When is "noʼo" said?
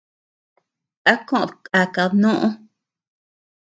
2.21-2.47